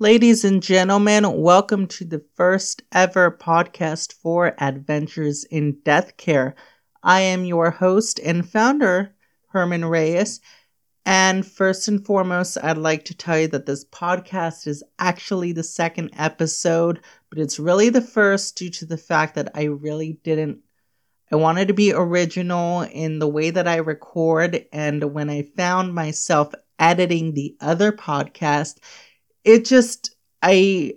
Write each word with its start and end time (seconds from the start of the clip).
Ladies 0.00 0.44
and 0.44 0.60
gentlemen, 0.60 1.40
welcome 1.40 1.86
to 1.86 2.04
the 2.04 2.24
first 2.34 2.82
ever 2.90 3.30
podcast 3.30 4.12
for 4.12 4.52
Adventures 4.60 5.44
in 5.44 5.78
Death 5.84 6.16
Care. 6.16 6.56
I 7.04 7.20
am 7.20 7.44
your 7.44 7.70
host 7.70 8.18
and 8.18 8.44
founder, 8.44 9.14
Herman 9.50 9.84
Reyes. 9.84 10.40
And 11.06 11.46
first 11.46 11.86
and 11.86 12.04
foremost, 12.04 12.58
I'd 12.60 12.76
like 12.76 13.04
to 13.04 13.16
tell 13.16 13.38
you 13.38 13.46
that 13.48 13.66
this 13.66 13.84
podcast 13.84 14.66
is 14.66 14.82
actually 14.98 15.52
the 15.52 15.62
second 15.62 16.10
episode, 16.18 17.00
but 17.30 17.38
it's 17.38 17.60
really 17.60 17.88
the 17.88 18.00
first 18.00 18.56
due 18.58 18.70
to 18.70 18.86
the 18.86 18.98
fact 18.98 19.36
that 19.36 19.52
I 19.54 19.66
really 19.66 20.18
didn't. 20.24 20.58
I 21.30 21.36
wanted 21.36 21.68
to 21.68 21.74
be 21.74 21.92
original 21.92 22.82
in 22.82 23.20
the 23.20 23.28
way 23.28 23.50
that 23.50 23.68
I 23.68 23.76
record, 23.76 24.66
and 24.72 25.14
when 25.14 25.30
I 25.30 25.42
found 25.56 25.94
myself 25.94 26.52
editing 26.80 27.34
the 27.34 27.56
other 27.60 27.92
podcast, 27.92 28.78
it 29.44 29.64
just, 29.64 30.16
I, 30.42 30.94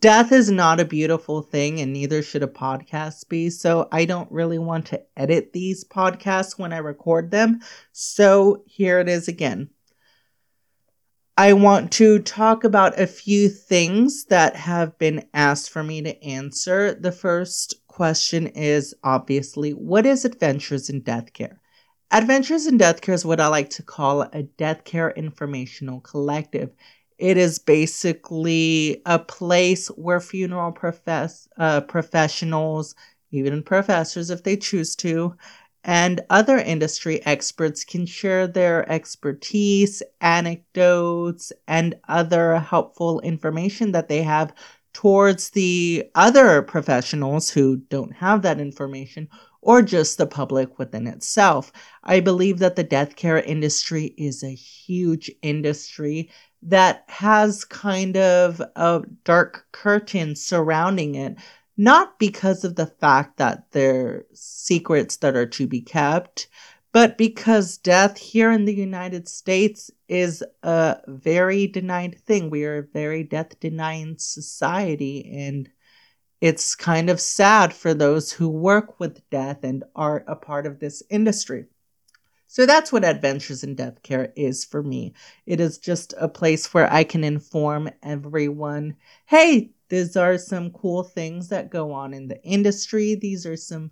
death 0.00 0.32
is 0.32 0.50
not 0.50 0.80
a 0.80 0.84
beautiful 0.84 1.42
thing 1.42 1.80
and 1.80 1.92
neither 1.92 2.22
should 2.22 2.42
a 2.42 2.48
podcast 2.48 3.28
be. 3.28 3.50
So 3.50 3.88
I 3.92 4.04
don't 4.04 4.30
really 4.30 4.58
want 4.58 4.86
to 4.86 5.02
edit 5.16 5.52
these 5.52 5.84
podcasts 5.84 6.58
when 6.58 6.72
I 6.72 6.78
record 6.78 7.30
them. 7.30 7.60
So 7.92 8.62
here 8.66 9.00
it 9.00 9.08
is 9.08 9.28
again. 9.28 9.70
I 11.36 11.52
want 11.52 11.92
to 11.92 12.18
talk 12.18 12.64
about 12.64 12.98
a 12.98 13.06
few 13.06 13.48
things 13.48 14.24
that 14.24 14.56
have 14.56 14.98
been 14.98 15.24
asked 15.32 15.70
for 15.70 15.84
me 15.84 16.02
to 16.02 16.24
answer. 16.24 16.94
The 16.94 17.12
first 17.12 17.86
question 17.86 18.48
is 18.48 18.92
obviously, 19.04 19.70
what 19.70 20.04
is 20.04 20.24
Adventures 20.24 20.90
in 20.90 21.02
Death 21.02 21.32
Care? 21.32 21.60
Adventures 22.10 22.66
in 22.66 22.76
Death 22.76 23.00
Care 23.02 23.14
is 23.14 23.24
what 23.24 23.40
I 23.40 23.46
like 23.46 23.70
to 23.70 23.84
call 23.84 24.22
a 24.22 24.42
death 24.42 24.82
care 24.82 25.12
informational 25.12 26.00
collective. 26.00 26.70
It 27.18 27.36
is 27.36 27.58
basically 27.58 29.02
a 29.04 29.18
place 29.18 29.88
where 29.88 30.20
funeral 30.20 30.72
profess- 30.72 31.48
uh, 31.58 31.80
professionals, 31.82 32.94
even 33.32 33.62
professors 33.62 34.30
if 34.30 34.44
they 34.44 34.56
choose 34.56 34.94
to, 34.96 35.34
and 35.84 36.20
other 36.30 36.58
industry 36.58 37.24
experts 37.26 37.84
can 37.84 38.06
share 38.06 38.46
their 38.46 38.88
expertise, 38.90 40.02
anecdotes, 40.20 41.52
and 41.66 41.96
other 42.08 42.58
helpful 42.58 43.20
information 43.20 43.92
that 43.92 44.08
they 44.08 44.22
have 44.22 44.52
towards 44.92 45.50
the 45.50 46.04
other 46.14 46.62
professionals 46.62 47.50
who 47.50 47.76
don't 47.76 48.12
have 48.14 48.42
that 48.42 48.60
information 48.60 49.28
or 49.60 49.82
just 49.82 50.18
the 50.18 50.26
public 50.26 50.78
within 50.78 51.06
itself. 51.06 51.72
I 52.02 52.20
believe 52.20 52.58
that 52.58 52.76
the 52.76 52.84
death 52.84 53.16
care 53.16 53.40
industry 53.40 54.14
is 54.16 54.42
a 54.42 54.54
huge 54.54 55.30
industry 55.42 56.30
that 56.62 57.04
has 57.08 57.64
kind 57.64 58.16
of 58.16 58.60
a 58.76 59.02
dark 59.24 59.66
curtain 59.72 60.34
surrounding 60.34 61.14
it, 61.14 61.36
not 61.76 62.18
because 62.18 62.64
of 62.64 62.74
the 62.74 62.86
fact 62.86 63.36
that 63.36 63.70
they're 63.70 64.24
secrets 64.34 65.16
that 65.18 65.36
are 65.36 65.46
to 65.46 65.66
be 65.66 65.80
kept, 65.80 66.48
but 66.92 67.18
because 67.18 67.78
death 67.78 68.18
here 68.18 68.50
in 68.50 68.64
the 68.64 68.74
United 68.74 69.28
States 69.28 69.90
is 70.08 70.42
a 70.62 70.96
very 71.06 71.66
denied 71.66 72.18
thing. 72.20 72.50
We 72.50 72.64
are 72.64 72.78
a 72.78 72.82
very 72.82 73.22
death 73.24 73.60
denying 73.60 74.16
society, 74.18 75.30
and 75.32 75.70
it's 76.40 76.74
kind 76.74 77.10
of 77.10 77.20
sad 77.20 77.72
for 77.72 77.94
those 77.94 78.32
who 78.32 78.48
work 78.48 78.98
with 78.98 79.28
death 79.30 79.64
and 79.64 79.84
are 79.94 80.24
a 80.26 80.34
part 80.34 80.66
of 80.66 80.80
this 80.80 81.02
industry. 81.10 81.66
So 82.48 82.64
that's 82.64 82.90
what 82.90 83.04
Adventures 83.04 83.62
in 83.62 83.74
Death 83.74 84.02
Care 84.02 84.32
is 84.34 84.64
for 84.64 84.82
me. 84.82 85.12
It 85.46 85.60
is 85.60 85.78
just 85.78 86.14
a 86.18 86.28
place 86.28 86.72
where 86.72 86.90
I 86.92 87.04
can 87.04 87.22
inform 87.22 87.90
everyone 88.02 88.96
hey, 89.26 89.70
these 89.90 90.16
are 90.16 90.38
some 90.38 90.70
cool 90.70 91.02
things 91.02 91.48
that 91.48 91.70
go 91.70 91.92
on 91.92 92.12
in 92.14 92.28
the 92.28 92.42
industry. 92.42 93.14
These 93.14 93.46
are 93.46 93.56
some 93.56 93.90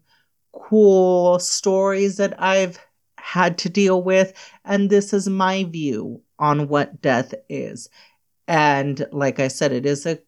cool 0.52 1.38
stories 1.38 2.16
that 2.16 2.42
I've 2.42 2.78
had 3.18 3.58
to 3.58 3.68
deal 3.68 4.02
with. 4.02 4.32
And 4.64 4.88
this 4.88 5.12
is 5.12 5.28
my 5.28 5.64
view 5.64 6.22
on 6.38 6.68
what 6.68 7.00
death 7.02 7.34
is. 7.48 7.88
And 8.48 9.06
like 9.12 9.38
I 9.40 9.48
said, 9.48 9.72
it 9.72 9.86
is 9.86 10.06
a 10.06 10.18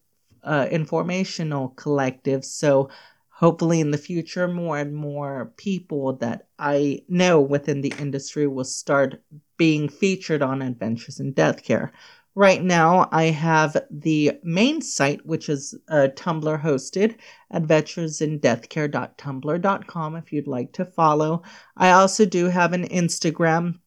uh, 0.42 0.68
informational 0.70 1.70
collective. 1.70 2.44
So 2.44 2.90
hopefully 3.38 3.78
in 3.78 3.92
the 3.92 3.98
future 3.98 4.48
more 4.48 4.78
and 4.78 4.96
more 4.96 5.52
people 5.56 6.14
that 6.14 6.48
i 6.58 7.00
know 7.08 7.40
within 7.40 7.82
the 7.82 7.94
industry 8.00 8.48
will 8.48 8.64
start 8.64 9.22
being 9.56 9.88
featured 9.88 10.42
on 10.42 10.60
adventures 10.60 11.20
in 11.20 11.32
death 11.32 11.62
care. 11.62 11.92
Right 12.34 12.60
now 12.62 13.08
i 13.12 13.26
have 13.26 13.76
the 13.90 14.32
main 14.42 14.82
site 14.82 15.24
which 15.24 15.48
is 15.48 15.72
uh, 15.88 16.08
tumblr 16.16 16.60
hosted 16.60 17.14
adventuresindeathcare.tumblr.com 17.52 20.16
if 20.16 20.32
you'd 20.32 20.48
like 20.48 20.72
to 20.72 20.84
follow. 20.84 21.42
I 21.76 21.92
also 21.92 22.24
do 22.24 22.46
have 22.46 22.72
an 22.72 22.88
instagram 22.88 23.78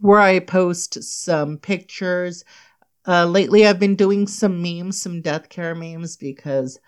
where 0.00 0.20
i 0.20 0.38
post 0.38 1.02
some 1.02 1.58
pictures. 1.58 2.44
Uh, 3.06 3.26
lately 3.26 3.66
i've 3.66 3.80
been 3.80 3.96
doing 3.96 4.28
some 4.28 4.62
memes 4.62 5.02
some 5.02 5.20
death 5.20 5.48
care 5.48 5.74
memes 5.74 6.16
because 6.16 6.78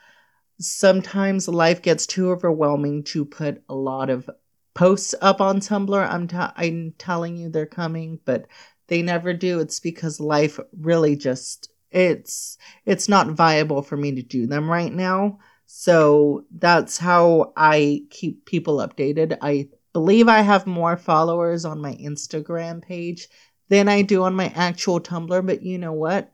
sometimes 0.59 1.49
life 1.49 1.83
gets 1.83 2.07
too 2.07 2.31
overwhelming 2.31 3.03
to 3.05 3.25
put 3.25 3.63
a 3.69 3.75
lot 3.75 4.11
of 4.11 4.29
posts 4.75 5.15
up 5.21 5.41
on 5.41 5.61
Tumblr. 5.61 6.11
I'm 6.11 6.29
t- 6.29 6.37
I'm 6.37 6.95
telling 6.99 7.37
you 7.37 7.49
they're 7.49 7.67
coming, 7.67 8.21
but 8.25 8.47
they 8.89 9.03
never 9.03 9.33
do. 9.33 9.61
It's 9.61 9.81
because 9.81 10.21
life 10.21 10.59
really 10.79 11.17
just 11.17 11.71
it's 11.91 12.59
it's 12.85 13.09
not 13.09 13.31
viable 13.31 13.83
for 13.83 13.97
me 13.97 14.15
to 14.15 14.23
do 14.23 14.47
them 14.47 14.69
right 14.69 14.93
now. 14.93 15.39
So 15.67 16.45
that's 16.57 16.99
how 16.99 17.53
I 17.57 18.03
keep 18.11 18.45
people 18.45 18.79
updated. 18.79 19.39
I 19.41 19.69
believe 19.93 20.29
I 20.29 20.43
have 20.43 20.67
more 20.67 20.97
followers 20.97 21.65
on 21.65 21.81
my 21.81 21.95
Instagram 21.95 22.83
page 22.83 23.29
than 23.69 23.89
I 23.89 24.03
do 24.03 24.23
on 24.23 24.35
my 24.35 24.53
actual 24.55 25.01
Tumblr, 25.01 25.47
but 25.47 25.63
you 25.63 25.79
know 25.79 25.93
what? 25.93 26.31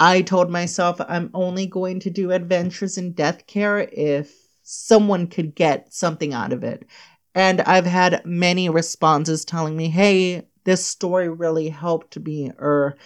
I 0.00 0.22
told 0.22 0.50
myself 0.50 1.00
I'm 1.00 1.30
only 1.34 1.66
going 1.66 2.00
to 2.00 2.10
do 2.10 2.30
adventures 2.30 2.98
in 2.98 3.12
death 3.12 3.46
care 3.46 3.80
if 3.80 4.32
someone 4.62 5.26
could 5.26 5.54
get 5.54 5.92
something 5.92 6.32
out 6.32 6.52
of 6.52 6.62
it. 6.62 6.86
And 7.34 7.60
I've 7.62 7.86
had 7.86 8.24
many 8.24 8.68
responses 8.68 9.44
telling 9.44 9.76
me, 9.76 9.88
hey, 9.88 10.46
this 10.64 10.86
story 10.86 11.28
really 11.28 11.68
helped 11.68 12.18
me, 12.18 12.50
or 12.58 12.96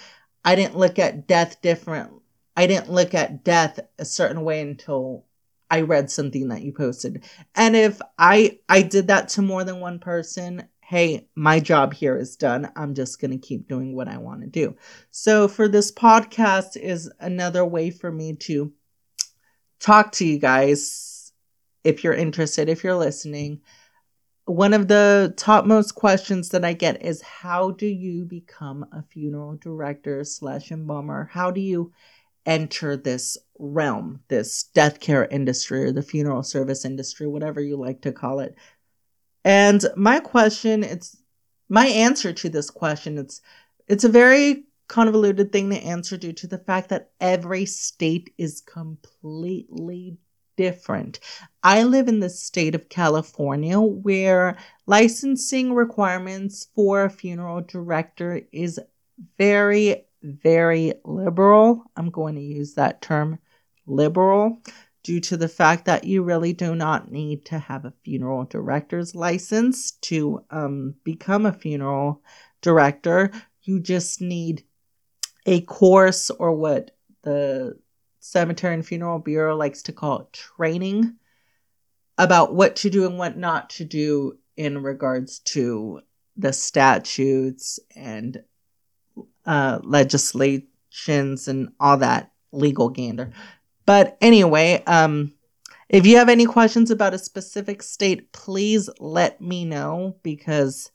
I 0.44 0.54
didn't 0.54 0.76
look 0.76 0.98
at 0.98 1.26
death 1.26 1.62
different. 1.62 2.10
I 2.56 2.66
didn't 2.66 2.90
look 2.90 3.14
at 3.14 3.44
death 3.44 3.80
a 3.98 4.04
certain 4.04 4.42
way 4.42 4.60
until 4.60 5.24
I 5.70 5.82
read 5.82 6.10
something 6.10 6.48
that 6.48 6.62
you 6.62 6.72
posted. 6.72 7.24
And 7.54 7.74
if 7.76 8.00
I 8.18 8.58
I 8.68 8.82
did 8.82 9.06
that 9.06 9.28
to 9.30 9.42
more 9.42 9.64
than 9.64 9.80
one 9.80 10.00
person, 10.00 10.68
hey, 10.92 11.26
my 11.34 11.58
job 11.58 11.94
here 11.94 12.18
is 12.18 12.36
done. 12.36 12.70
I'm 12.76 12.92
just 12.92 13.18
going 13.18 13.30
to 13.30 13.38
keep 13.38 13.66
doing 13.66 13.96
what 13.96 14.08
I 14.08 14.18
want 14.18 14.42
to 14.42 14.46
do. 14.46 14.76
So, 15.10 15.48
for 15.48 15.66
this 15.66 15.90
podcast 15.90 16.76
is 16.76 17.10
another 17.18 17.64
way 17.64 17.88
for 17.88 18.12
me 18.12 18.34
to 18.40 18.74
talk 19.80 20.12
to 20.12 20.26
you 20.26 20.38
guys 20.38 21.32
if 21.82 22.04
you're 22.04 22.12
interested, 22.12 22.68
if 22.68 22.84
you're 22.84 22.94
listening. 22.94 23.62
One 24.44 24.74
of 24.74 24.86
the 24.86 25.32
topmost 25.38 25.94
questions 25.94 26.50
that 26.50 26.62
I 26.62 26.74
get 26.74 27.02
is 27.02 27.22
how 27.22 27.70
do 27.70 27.86
you 27.86 28.26
become 28.26 28.84
a 28.92 29.02
funeral 29.02 29.56
director 29.62 30.24
slash 30.24 30.70
embalmer? 30.70 31.30
How 31.32 31.50
do 31.50 31.62
you 31.62 31.90
enter 32.44 32.98
this 32.98 33.38
realm, 33.58 34.20
this 34.28 34.64
death 34.74 35.00
care 35.00 35.24
industry 35.24 35.84
or 35.84 35.92
the 35.92 36.02
funeral 36.02 36.42
service 36.42 36.84
industry, 36.84 37.26
whatever 37.26 37.62
you 37.62 37.78
like 37.78 38.02
to 38.02 38.12
call 38.12 38.40
it? 38.40 38.56
And 39.44 39.84
my 39.96 40.20
question, 40.20 40.84
it's 40.84 41.16
my 41.68 41.86
answer 41.86 42.32
to 42.32 42.48
this 42.48 42.70
question, 42.70 43.18
it's 43.18 43.40
it's 43.88 44.04
a 44.04 44.08
very 44.08 44.64
convoluted 44.88 45.52
thing 45.52 45.70
to 45.70 45.76
answer 45.76 46.16
due 46.16 46.32
to 46.34 46.46
the 46.46 46.58
fact 46.58 46.90
that 46.90 47.10
every 47.20 47.64
state 47.64 48.32
is 48.38 48.60
completely 48.60 50.16
different. 50.56 51.18
I 51.62 51.82
live 51.84 52.08
in 52.08 52.20
the 52.20 52.28
state 52.28 52.74
of 52.74 52.88
California 52.88 53.80
where 53.80 54.58
licensing 54.86 55.72
requirements 55.72 56.68
for 56.74 57.04
a 57.04 57.10
funeral 57.10 57.62
director 57.62 58.42
is 58.52 58.78
very, 59.38 60.04
very 60.22 60.94
liberal. 61.04 61.84
I'm 61.96 62.10
going 62.10 62.34
to 62.34 62.42
use 62.42 62.74
that 62.74 63.02
term 63.02 63.38
liberal 63.86 64.58
due 65.02 65.20
to 65.20 65.36
the 65.36 65.48
fact 65.48 65.84
that 65.86 66.04
you 66.04 66.22
really 66.22 66.52
do 66.52 66.74
not 66.74 67.10
need 67.10 67.44
to 67.46 67.58
have 67.58 67.84
a 67.84 67.92
funeral 68.04 68.44
director's 68.44 69.14
license 69.14 69.92
to 69.92 70.44
um, 70.50 70.94
become 71.04 71.46
a 71.46 71.52
funeral 71.52 72.22
director. 72.60 73.30
You 73.62 73.80
just 73.80 74.20
need 74.20 74.64
a 75.46 75.60
course 75.62 76.30
or 76.30 76.54
what 76.54 76.92
the 77.22 77.78
Cemetery 78.20 78.74
and 78.74 78.86
Funeral 78.86 79.18
Bureau 79.18 79.56
likes 79.56 79.82
to 79.82 79.92
call 79.92 80.30
training 80.32 81.16
about 82.18 82.54
what 82.54 82.76
to 82.76 82.90
do 82.90 83.06
and 83.06 83.18
what 83.18 83.36
not 83.36 83.70
to 83.70 83.84
do 83.84 84.38
in 84.56 84.82
regards 84.82 85.40
to 85.40 86.00
the 86.36 86.52
statutes 86.52 87.80
and 87.96 88.42
uh, 89.44 89.80
legislations 89.82 91.48
and 91.48 91.70
all 91.80 91.96
that 91.96 92.30
legal 92.52 92.88
gander. 92.88 93.32
But 93.86 94.16
anyway, 94.20 94.82
um, 94.86 95.32
if 95.88 96.06
you 96.06 96.16
have 96.16 96.28
any 96.28 96.46
questions 96.46 96.90
about 96.90 97.14
a 97.14 97.18
specific 97.18 97.82
state, 97.82 98.32
please 98.32 98.88
let 98.98 99.40
me 99.40 99.64
know 99.64 100.16
because 100.22 100.90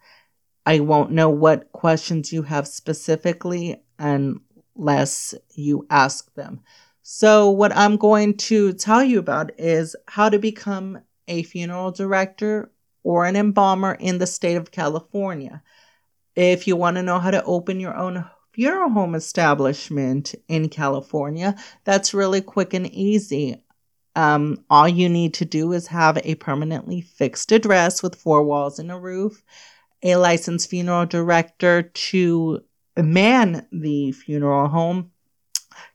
I 0.65 0.79
won't 0.79 1.11
know 1.11 1.29
what 1.29 1.71
questions 1.71 2.33
you 2.33 2.41
have 2.43 2.67
specifically 2.67 3.81
unless 3.99 5.33
you 5.53 5.85
ask 5.89 6.33
them. 6.33 6.61
So, 7.03 7.49
what 7.49 7.75
I'm 7.75 7.95
going 7.95 8.35
to 8.37 8.73
tell 8.73 9.01
you 9.01 9.19
about 9.19 9.51
is 9.57 9.95
how 10.07 10.27
to 10.29 10.39
become 10.39 10.99
a 11.27 11.43
funeral 11.43 11.91
director 11.91 12.69
or 13.03 13.25
an 13.25 13.37
embalmer 13.37 13.93
in 13.93 14.17
the 14.17 14.27
state 14.27 14.57
of 14.57 14.71
California. 14.71 15.63
If 16.35 16.67
you 16.67 16.75
want 16.75 16.97
to 16.97 17.03
know 17.03 17.19
how 17.19 17.31
to 17.31 17.43
open 17.45 17.79
your 17.79 17.95
own 17.95 18.25
funeral 18.57 18.89
home 18.89 19.13
establishment 19.13 20.33
in 20.47 20.67
California, 20.67 21.55
that's 21.83 22.11
really 22.11 22.41
quick 22.41 22.73
and 22.73 22.87
easy. 22.87 23.63
Um, 24.15 24.65
all 24.67 24.87
you 24.87 25.09
need 25.09 25.35
to 25.35 25.45
do 25.45 25.73
is 25.73 25.85
have 25.87 26.17
a 26.23 26.33
permanently 26.35 27.01
fixed 27.01 27.51
address 27.51 28.01
with 28.01 28.15
four 28.15 28.43
walls 28.43 28.79
and 28.79 28.91
a 28.91 28.97
roof, 28.97 29.43
a 30.01 30.15
licensed 30.15 30.71
funeral 30.71 31.05
director 31.05 31.83
to 31.83 32.63
man 32.97 33.67
the 33.71 34.11
funeral 34.13 34.67
home, 34.69 35.11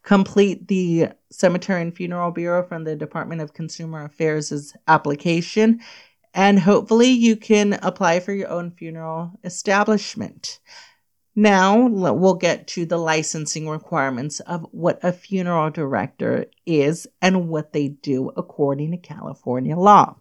complete 0.04 0.68
the 0.68 1.08
Cemetery 1.32 1.82
and 1.82 1.96
Funeral 1.96 2.30
Bureau 2.30 2.62
from 2.62 2.84
the 2.84 2.94
Department 2.94 3.40
of 3.40 3.54
Consumer 3.54 4.04
Affairs' 4.04 4.72
application, 4.86 5.80
and 6.32 6.60
hopefully 6.60 7.10
you 7.10 7.34
can 7.34 7.72
apply 7.82 8.20
for 8.20 8.32
your 8.32 8.50
own 8.50 8.70
funeral 8.70 9.32
establishment. 9.42 10.60
Now 11.34 11.86
we'll 11.86 12.34
get 12.34 12.66
to 12.68 12.84
the 12.84 12.98
licensing 12.98 13.66
requirements 13.66 14.40
of 14.40 14.66
what 14.70 14.98
a 15.02 15.12
funeral 15.12 15.70
director 15.70 16.44
is 16.66 17.06
and 17.22 17.48
what 17.48 17.72
they 17.72 17.88
do 17.88 18.30
according 18.36 18.90
to 18.90 18.98
California 18.98 19.76
law. 19.76 20.16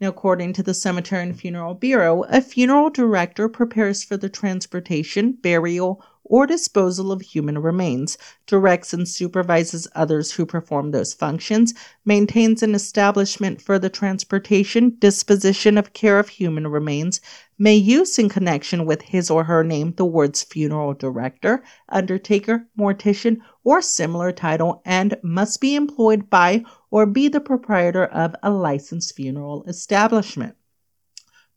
Now, 0.00 0.08
according 0.08 0.54
to 0.54 0.62
the 0.62 0.72
Cemetery 0.72 1.22
and 1.22 1.38
Funeral 1.38 1.74
Bureau, 1.74 2.22
a 2.24 2.40
funeral 2.40 2.88
director 2.88 3.48
prepares 3.48 4.02
for 4.02 4.16
the 4.16 4.30
transportation, 4.30 5.32
burial, 5.32 6.02
or 6.24 6.46
disposal 6.46 7.12
of 7.12 7.20
human 7.20 7.58
remains, 7.58 8.16
directs 8.46 8.92
and 8.92 9.06
supervises 9.06 9.86
others 9.94 10.32
who 10.32 10.46
perform 10.46 10.90
those 10.90 11.12
functions, 11.12 11.74
maintains 12.04 12.62
an 12.62 12.74
establishment 12.74 13.60
for 13.60 13.78
the 13.78 13.90
transportation, 13.90 14.96
disposition 14.98 15.76
of 15.76 15.92
care 15.92 16.18
of 16.18 16.28
human 16.28 16.66
remains, 16.66 17.20
may 17.58 17.74
use 17.74 18.18
in 18.18 18.28
connection 18.28 18.86
with 18.86 19.02
his 19.02 19.30
or 19.30 19.44
her 19.44 19.62
name 19.62 19.92
the 19.92 20.04
words 20.04 20.42
funeral 20.42 20.94
director, 20.94 21.62
undertaker, 21.88 22.66
mortician, 22.78 23.38
or 23.62 23.80
similar 23.80 24.32
title, 24.32 24.82
and 24.84 25.16
must 25.22 25.60
be 25.60 25.74
employed 25.74 26.28
by 26.30 26.64
or 26.90 27.06
be 27.06 27.28
the 27.28 27.40
proprietor 27.40 28.06
of 28.06 28.34
a 28.42 28.50
licensed 28.50 29.14
funeral 29.14 29.62
establishment. 29.68 30.56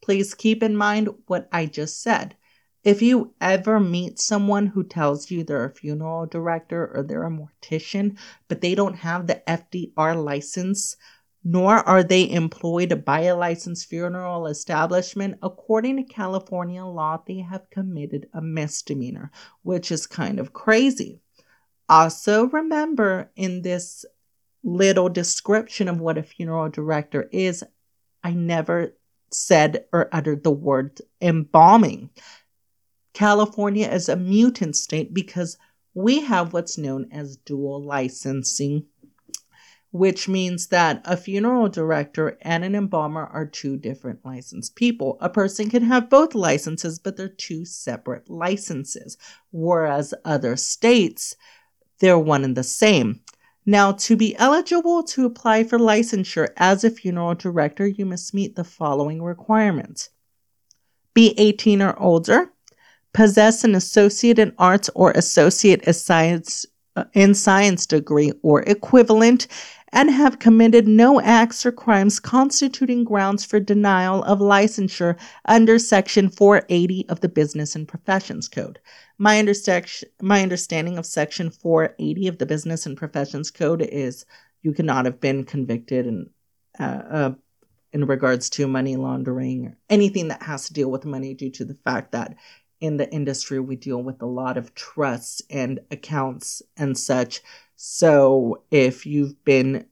Please 0.02 0.34
keep 0.34 0.62
in 0.62 0.76
mind 0.78 1.10
what 1.26 1.50
I 1.52 1.66
just 1.66 2.02
said. 2.02 2.36
If 2.84 3.02
you 3.02 3.34
ever 3.42 3.80
meet 3.80 4.20
someone 4.20 4.68
who 4.68 4.84
tells 4.84 5.30
you 5.30 5.44
they're 5.44 5.66
a 5.66 5.74
funeral 5.74 6.26
director 6.26 6.92
or 6.94 7.04
they're 7.04 7.26
a 7.26 7.30
mortician, 7.30 8.18
but 8.48 8.62
they 8.62 8.76
don't 8.76 8.96
have 8.96 9.28
the 9.28 9.42
FDR 9.48 10.24
license, 10.24 10.96
nor 11.44 11.76
are 11.76 12.04
they 12.04 12.30
employed 12.30 13.04
by 13.06 13.22
a 13.22 13.36
licensed 13.36 13.90
funeral 13.90 14.48
establishment, 14.48 15.38
according 15.42 15.98
to 15.98 16.04
California 16.04 16.84
law, 16.84 17.22
they 17.26 17.40
have 17.40 17.70
committed 17.70 18.28
a 18.34 18.42
misdemeanor, 18.42 19.32
which 19.64 19.92
is 19.92 20.06
kind 20.08 20.40
of 20.40 20.54
crazy. 20.54 21.22
Also, 21.90 22.48
remember 22.48 23.32
in 23.36 23.62
this 23.62 24.06
little 24.64 25.08
description 25.08 25.88
of 25.88 26.00
what 26.00 26.18
a 26.18 26.24
funeral 26.24 26.70
director 26.70 27.30
is, 27.32 27.64
I 28.24 28.32
never 28.32 28.94
said 29.32 29.86
or 29.94 30.10
uttered 30.12 30.44
the 30.44 30.52
word 30.52 31.00
embalming. 31.22 32.10
California 33.18 33.88
is 33.88 34.08
a 34.08 34.16
mutant 34.16 34.76
state 34.76 35.12
because 35.12 35.58
we 35.96 36.20
have 36.20 36.54
what's 36.54 36.78
known 36.78 37.08
as 37.12 37.38
dual 37.38 37.82
licensing, 37.82 38.86
which 39.90 40.28
means 40.28 40.68
that 40.68 41.02
a 41.04 41.18
funeral 41.18 41.68
director 41.68 42.38
and 42.44 42.64
an 42.64 42.76
embalmer 42.76 43.26
are 43.26 43.48
two 43.48 43.76
different 43.76 44.24
licensed 44.24 44.76
people. 44.76 45.18
A 45.20 45.32
person 45.32 45.68
can 45.68 45.82
have 45.82 46.12
both 46.12 46.36
licenses, 46.36 47.00
but 47.00 47.18
they're 47.18 47.28
two 47.28 47.66
separate 47.66 48.30
licenses, 48.30 49.18
whereas 49.50 50.14
other 50.24 50.56
states, 50.56 51.36
they're 51.98 52.20
one 52.20 52.44
and 52.44 52.56
the 52.56 52.62
same. 52.62 53.22
Now, 53.66 53.94
to 53.94 54.16
be 54.16 54.36
eligible 54.36 55.02
to 55.02 55.26
apply 55.26 55.64
for 55.64 55.80
licensure 55.80 56.50
as 56.56 56.84
a 56.84 56.92
funeral 56.92 57.34
director, 57.34 57.88
you 57.88 58.06
must 58.06 58.36
meet 58.36 58.56
the 58.56 58.64
following 58.64 59.24
requirements 59.24 60.12
be 61.16 61.34
18 61.40 61.82
or 61.82 62.00
older, 62.00 62.54
possess 63.18 63.64
an 63.64 63.74
associate 63.74 64.38
in 64.38 64.54
arts 64.60 64.92
or 64.94 65.10
associate 65.14 65.82
in 65.82 65.94
science, 65.94 66.68
uh, 66.96 67.04
in 67.14 67.34
science 67.34 67.88
degree 67.88 68.32
or 68.44 68.62
equivalent, 68.70 69.48
and 69.92 70.12
have 70.12 70.38
committed 70.38 70.88
no 70.88 71.20
acts 71.22 71.66
or 71.66 71.72
crimes 71.72 72.20
constituting 72.20 73.04
grounds 73.04 73.44
for 73.44 73.60
denial 73.60 74.24
of 74.26 74.38
licensure 74.38 75.18
under 75.46 75.80
Section 75.80 76.30
480 76.30 77.10
of 77.10 77.22
the 77.22 77.28
Business 77.28 77.76
and 77.76 77.88
Professions 77.88 78.48
Code. 78.48 78.78
My, 79.18 79.42
understa- 79.42 80.04
my 80.22 80.44
understanding 80.44 81.00
of 81.00 81.06
Section 81.08 81.50
480 81.50 82.28
of 82.28 82.38
the 82.38 82.46
Business 82.46 82.86
and 82.86 82.96
Professions 82.96 83.50
Code 83.50 83.82
is 83.82 84.28
you 84.62 84.74
cannot 84.74 85.06
have 85.06 85.20
been 85.20 85.44
convicted 85.44 86.06
in, 86.06 86.30
uh, 86.80 87.02
uh, 87.10 87.34
in 87.94 88.06
regards 88.06 88.52
to 88.52 88.68
money 88.68 88.96
laundering 88.96 89.66
or 89.66 89.78
anything 89.90 90.28
that 90.28 90.44
has 90.44 90.68
to 90.68 90.74
deal 90.74 90.92
with 90.92 91.04
money 91.04 91.34
due 91.34 91.50
to 91.50 91.66
the 91.66 91.74
fact 91.84 92.12
that 92.12 92.36
in 92.80 92.98
the 92.98 93.12
industry, 93.12 93.60
we 93.60 93.76
deal 93.76 94.02
with 94.02 94.22
a 94.22 94.28
lot 94.28 94.58
of 94.58 94.76
trusts 94.76 95.42
and 95.50 95.80
accounts 95.92 96.62
and 96.76 96.98
such. 96.98 97.42
So 97.76 98.64
if 98.72 99.06
you've 99.06 99.44
been 99.44 99.86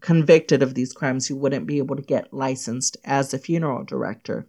convicted 0.00 0.62
of 0.62 0.74
these 0.74 0.92
crimes, 0.92 1.30
you 1.30 1.36
wouldn't 1.36 1.66
be 1.66 1.78
able 1.78 1.96
to 1.96 2.02
get 2.02 2.32
licensed 2.32 2.96
as 3.04 3.32
a 3.32 3.38
funeral 3.38 3.84
director. 3.84 4.46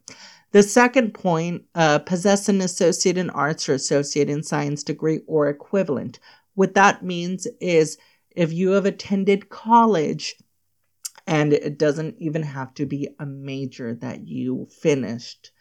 The 0.51 0.63
second 0.63 1.13
point 1.13 1.63
uh, 1.75 1.99
possess 1.99 2.47
an 2.47 2.61
associate 2.61 3.17
in 3.17 3.29
arts 3.29 3.67
or 3.67 3.73
associate 3.73 4.29
in 4.29 4.43
science 4.43 4.83
degree 4.83 5.21
or 5.27 5.49
equivalent. 5.49 6.19
What 6.55 6.73
that 6.75 7.03
means 7.03 7.47
is 7.59 7.97
if 8.31 8.53
you 8.53 8.71
have 8.71 8.85
attended 8.85 9.49
college, 9.49 10.35
and 11.25 11.51
it 11.51 11.77
doesn't 11.77 12.15
even 12.19 12.43
have 12.43 12.73
to 12.75 12.85
be 12.85 13.09
a 13.19 13.25
major 13.25 13.93
that 13.95 14.27
you 14.27 14.67
finished 14.71 15.51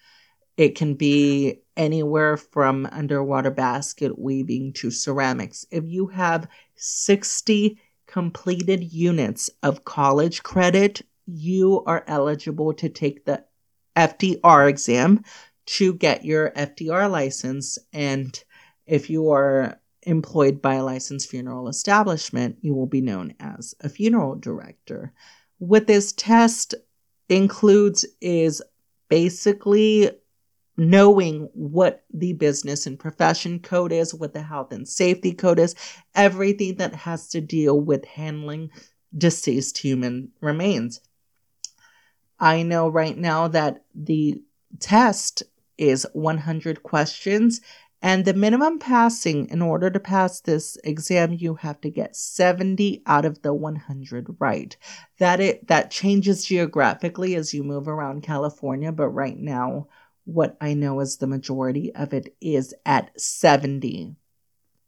it 0.56 0.75
can 0.75 0.94
be 0.94 1.60
anywhere 1.76 2.36
from 2.36 2.88
underwater 2.90 3.50
basket 3.50 4.18
weaving 4.18 4.72
to 4.75 4.90
ceramics. 4.90 5.66
If 5.70 5.84
you 5.86 6.06
have 6.08 6.48
60 6.76 7.78
completed 8.06 8.92
units 8.92 9.50
of 9.62 9.84
college 9.84 10.42
credit, 10.42 11.02
you 11.26 11.82
are 11.86 12.04
eligible 12.06 12.72
to 12.75 12.88
take 12.88 13.25
the 13.25 13.44
FDR 13.96 14.68
exam 14.68 15.25
to 15.66 15.94
get 15.94 16.25
your 16.25 16.50
FDR 16.52 17.10
license. 17.10 17.78
And 17.92 18.42
if 18.86 19.10
you 19.10 19.30
are 19.30 19.80
employed 20.02 20.62
by 20.62 20.76
a 20.76 20.84
licensed 20.84 21.28
funeral 21.28 21.68
establishment, 21.68 22.56
you 22.60 22.75
will 22.75 22.86
be 22.86 23.00
known 23.00 23.34
as 23.40 23.75
a 23.80 23.88
funeral 23.88 24.36
director. 24.36 25.12
What 25.58 25.86
this 25.86 26.12
test 26.12 26.75
includes 27.28 28.06
is 28.20 28.62
basically 29.08 30.12
knowing 30.76 31.49
what 31.54 32.04
the 32.12 32.33
business 32.35 32.87
and 32.87 32.99
profession 32.99 33.59
code 33.61 33.92
is, 33.92 34.14
what 34.14 34.35
the 34.35 34.42
health 34.42 34.73
and 34.73 34.87
safety 34.87 35.33
code 35.33 35.59
is, 35.59 35.75
everything 36.14 36.76
that 36.76 36.95
has 36.95 37.28
to 37.28 37.40
deal 37.40 37.80
with 37.80 38.04
handling 38.04 38.71
deceased 39.16 39.78
human 39.78 40.30
remains. 40.40 41.00
I 42.38 42.62
know 42.62 42.88
right 42.88 43.16
now 43.16 43.49
that 43.49 43.85
the 43.95 44.42
test 44.78 45.42
is 45.78 46.06
100 46.12 46.83
questions 46.83 47.61
and 48.02 48.25
the 48.25 48.35
minimum 48.35 48.78
passing 48.78 49.49
in 49.49 49.62
order 49.62 49.90
to 49.90 49.99
pass 49.99 50.40
this 50.40 50.76
exam 50.85 51.33
you 51.33 51.54
have 51.54 51.80
to 51.80 51.90
get 51.90 52.14
70 52.14 53.02
out 53.06 53.25
of 53.25 53.42
the 53.42 53.54
100 53.54 54.37
right 54.38 54.76
that 55.18 55.40
it 55.40 55.66
that 55.68 55.90
changes 55.90 56.45
geographically 56.45 57.35
as 57.35 57.54
you 57.54 57.62
move 57.62 57.88
around 57.88 58.23
california 58.23 58.92
but 58.92 59.09
right 59.09 59.38
now 59.38 59.87
what 60.26 60.56
I 60.61 60.75
know 60.75 61.00
is 61.00 61.16
the 61.16 61.26
majority 61.26 61.95
of 61.95 62.12
it 62.12 62.37
is 62.40 62.75
at 62.85 63.18
70. 63.18 64.16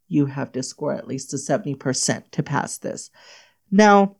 You 0.09 0.26
have 0.26 0.52
to 0.52 0.62
score 0.62 0.92
at 0.92 1.07
least 1.07 1.33
a 1.33 1.37
70% 1.37 2.30
to 2.33 2.42
pass 2.42 2.78
this. 2.78 3.11
Now, 3.71 4.16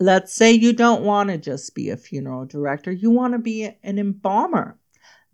let's 0.00 0.32
say 0.32 0.52
you 0.52 0.72
don't 0.72 1.02
want 1.02 1.28
to 1.28 1.38
just 1.38 1.74
be 1.74 1.90
a 1.90 1.96
funeral 1.96 2.46
director, 2.46 2.90
you 2.90 3.10
want 3.10 3.34
to 3.34 3.38
be 3.38 3.70
an 3.82 3.98
embalmer. 3.98 4.78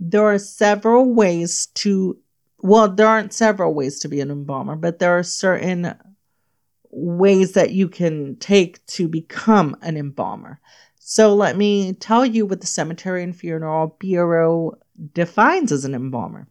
There 0.00 0.24
are 0.24 0.38
several 0.38 1.14
ways 1.14 1.66
to, 1.74 2.18
well, 2.58 2.88
there 2.88 3.06
aren't 3.06 3.32
several 3.32 3.72
ways 3.72 4.00
to 4.00 4.08
be 4.08 4.20
an 4.20 4.32
embalmer, 4.32 4.74
but 4.74 4.98
there 4.98 5.16
are 5.16 5.22
certain 5.22 5.94
ways 6.90 7.52
that 7.52 7.70
you 7.70 7.88
can 7.88 8.36
take 8.36 8.84
to 8.86 9.06
become 9.06 9.76
an 9.80 9.96
embalmer. 9.96 10.60
So 10.98 11.34
let 11.34 11.56
me 11.56 11.92
tell 11.92 12.26
you 12.26 12.46
what 12.46 12.60
the 12.60 12.66
Cemetery 12.66 13.22
and 13.22 13.36
Funeral 13.36 13.96
Bureau 14.00 14.78
defines 15.12 15.72
as 15.72 15.84
an 15.84 15.94
embalmer. 15.94 16.48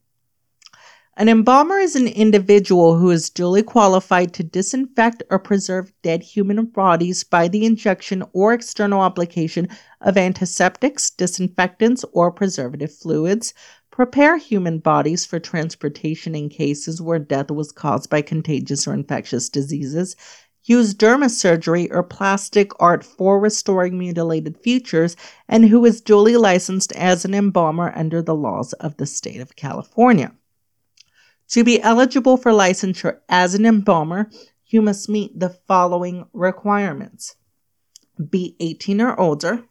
An 1.16 1.30
embalmer 1.30 1.78
is 1.78 1.96
an 1.96 2.08
individual 2.08 2.98
who 2.98 3.12
is 3.12 3.30
duly 3.30 3.62
qualified 3.62 4.34
to 4.34 4.44
disinfect 4.44 5.22
or 5.30 5.38
preserve 5.38 5.94
dead 6.02 6.24
human 6.24 6.66
bodies 6.66 7.24
by 7.24 7.48
the 7.48 7.66
injection 7.66 8.24
or 8.34 8.52
external 8.52 9.04
application 9.04 9.68
of 10.02 10.18
antiseptics, 10.18 11.12
disinfectants, 11.12 12.04
or 12.14 12.32
preservative 12.32 12.92
fluids, 12.92 13.54
prepare 13.92 14.38
human 14.38 14.80
bodies 14.80 15.24
for 15.24 15.40
transportation 15.40 16.34
in 16.34 16.50
cases 16.50 17.00
where 17.00 17.20
death 17.20 17.52
was 17.52 17.72
caused 17.72 18.10
by 18.10 18.24
contagious 18.24 18.88
or 18.88 18.94
infectious 18.96 19.50
diseases, 19.50 20.16
use 20.64 20.94
derma 20.94 21.30
surgery 21.30 21.92
or 21.92 22.04
plastic 22.04 22.72
art 22.80 23.04
for 23.04 23.40
restoring 23.40 23.98
mutilated 23.98 24.58
features, 24.58 25.16
and 25.48 25.66
who 25.66 25.86
is 25.86 26.02
duly 26.02 26.38
licensed 26.38 26.92
as 26.94 27.26
an 27.26 27.34
embalmer 27.34 27.92
under 27.96 28.22
the 28.22 28.36
laws 28.36 28.74
of 28.74 28.98
the 28.98 29.06
state 29.06 29.42
of 29.42 29.56
California. 29.56 30.34
To 31.50 31.64
be 31.64 31.82
eligible 31.82 32.38
for 32.38 32.52
licensure 32.52 33.20
as 33.30 33.54
an 33.54 33.66
embalmer, 33.66 34.30
you 34.68 34.82
must 34.82 35.10
meet 35.10 35.40
the 35.40 35.50
following 35.50 36.26
requirements 36.34 37.36
be 38.30 38.56
18 38.60 39.02
or 39.02 39.20
older, 39.20 39.64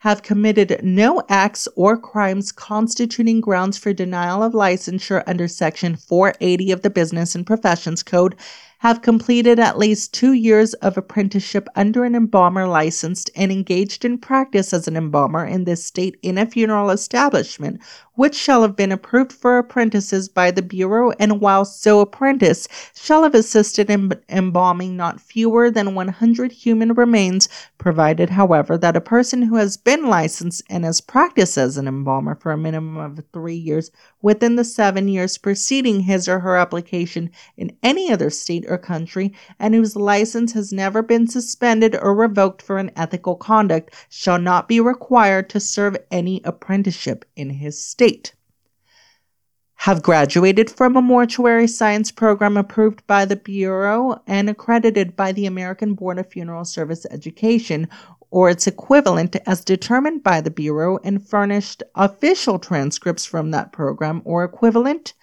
have 0.00 0.22
committed 0.22 0.80
no 0.82 1.22
acts 1.28 1.66
or 1.76 1.96
crimes 1.96 2.52
constituting 2.52 3.40
grounds 3.40 3.78
for 3.78 3.92
denial 3.92 4.42
of 4.42 4.52
licensure 4.52 5.22
under 5.26 5.48
Section 5.48 5.96
480 5.96 6.72
of 6.72 6.82
the 6.82 6.90
Business 6.90 7.34
and 7.34 7.46
Professions 7.46 8.02
Code, 8.02 8.36
have 8.84 9.00
completed 9.00 9.58
at 9.58 9.78
least 9.78 10.12
two 10.12 10.34
years 10.34 10.74
of 10.74 10.98
apprenticeship 10.98 11.66
under 11.74 12.04
an 12.04 12.14
embalmer 12.14 12.68
licensed 12.68 13.30
and 13.34 13.50
engaged 13.50 14.04
in 14.04 14.18
practice 14.18 14.74
as 14.74 14.86
an 14.86 14.94
embalmer 14.94 15.42
in 15.42 15.64
this 15.64 15.82
state 15.82 16.18
in 16.20 16.36
a 16.36 16.44
funeral 16.44 16.90
establishment, 16.90 17.80
which 18.16 18.34
shall 18.36 18.62
have 18.62 18.76
been 18.76 18.92
approved 18.92 19.32
for 19.32 19.58
apprentices 19.58 20.28
by 20.28 20.50
the 20.50 20.62
Bureau, 20.62 21.10
and 21.18 21.40
while 21.40 21.64
so 21.64 22.00
apprenticed, 22.00 22.68
shall 22.94 23.24
have 23.24 23.34
assisted 23.34 23.90
in 23.90 24.12
embalming 24.28 24.96
not 24.96 25.20
fewer 25.20 25.70
than 25.70 25.94
100 25.94 26.52
human 26.52 26.92
remains, 26.92 27.48
provided, 27.76 28.30
however, 28.30 28.78
that 28.78 28.96
a 28.96 29.00
person 29.00 29.42
who 29.42 29.56
has 29.56 29.76
been 29.76 30.06
licensed 30.06 30.62
and 30.70 30.84
has 30.84 31.00
practiced 31.00 31.58
as 31.58 31.76
an 31.76 31.88
embalmer 31.88 32.36
for 32.36 32.52
a 32.52 32.56
minimum 32.56 32.96
of 32.96 33.24
three 33.32 33.56
years 33.56 33.90
within 34.22 34.54
the 34.54 34.64
seven 34.64 35.08
years 35.08 35.36
preceding 35.36 36.00
his 36.00 36.28
or 36.28 36.38
her 36.38 36.56
application 36.56 37.30
in 37.56 37.76
any 37.82 38.12
other 38.12 38.30
state 38.30 38.64
or 38.68 38.78
country, 38.78 39.32
and 39.58 39.74
whose 39.74 39.96
license 39.96 40.52
has 40.52 40.72
never 40.72 41.02
been 41.02 41.26
suspended 41.26 41.96
or 42.00 42.14
revoked 42.14 42.62
for 42.62 42.78
unethical 42.78 43.34
conduct, 43.34 43.92
shall 44.08 44.38
not 44.38 44.68
be 44.68 44.80
required 44.80 45.50
to 45.50 45.58
serve 45.58 45.96
any 46.12 46.40
apprenticeship 46.44 47.24
in 47.34 47.50
his 47.50 47.82
state. 47.82 48.03
Have 49.76 50.02
graduated 50.02 50.70
from 50.70 50.96
a 50.96 51.02
mortuary 51.02 51.66
science 51.66 52.10
program 52.10 52.56
approved 52.56 53.06
by 53.06 53.24
the 53.24 53.36
Bureau 53.36 54.20
and 54.26 54.50
accredited 54.50 55.16
by 55.16 55.32
the 55.32 55.46
American 55.46 55.94
Board 55.94 56.18
of 56.18 56.30
Funeral 56.30 56.64
Service 56.64 57.06
Education 57.10 57.88
or 58.30 58.50
its 58.50 58.66
equivalent 58.66 59.36
as 59.46 59.64
determined 59.64 60.22
by 60.22 60.40
the 60.40 60.50
Bureau 60.50 60.98
and 61.04 61.26
furnished 61.26 61.82
official 61.94 62.58
transcripts 62.58 63.24
from 63.24 63.52
that 63.52 63.72
program 63.72 64.20
or 64.24 64.44
equivalent 64.44 65.14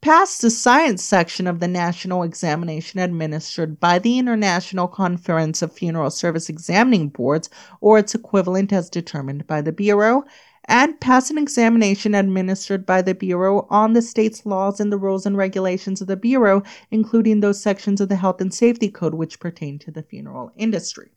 passed 0.00 0.40
the 0.42 0.50
science 0.50 1.02
section 1.02 1.46
of 1.46 1.58
the 1.60 1.68
national 1.68 2.22
examination 2.22 3.00
administered 3.00 3.80
by 3.80 3.98
the 3.98 4.18
International 4.18 4.86
Conference 4.86 5.62
of 5.62 5.72
Funeral 5.72 6.10
Service 6.10 6.48
Examining 6.48 7.08
Boards 7.08 7.50
or 7.80 7.98
its 7.98 8.14
equivalent 8.14 8.72
as 8.72 8.90
determined 8.90 9.46
by 9.46 9.60
the 9.60 9.72
Bureau, 9.72 10.24
and 10.68 11.00
pass 11.00 11.30
an 11.30 11.38
examination 11.38 12.14
administered 12.14 12.84
by 12.84 13.02
the 13.02 13.14
Bureau 13.14 13.66
on 13.70 13.92
the 13.92 14.02
state's 14.02 14.44
laws 14.46 14.80
and 14.80 14.92
the 14.92 14.98
rules 14.98 15.26
and 15.26 15.36
regulations 15.36 16.00
of 16.00 16.06
the 16.06 16.16
Bureau, 16.16 16.62
including 16.90 17.40
those 17.40 17.60
sections 17.60 18.00
of 18.00 18.08
the 18.08 18.16
Health 18.16 18.40
and 18.40 18.52
Safety 18.52 18.90
Code 18.90 19.14
which 19.14 19.40
pertain 19.40 19.78
to 19.80 19.90
the 19.90 20.02
funeral 20.02 20.52
industry. 20.56 21.10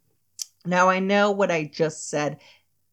Now, 0.65 0.89
I 0.89 0.99
know 0.99 1.31
what 1.31 1.51
I 1.51 1.63
just 1.63 2.09
said 2.09 2.39